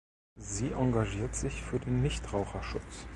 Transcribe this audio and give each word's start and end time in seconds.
Sie 0.39 0.71
engagiert 0.71 1.35
sich 1.35 1.61
für 1.61 1.77
den 1.79 2.01
Nichtraucherschutz. 2.01 3.05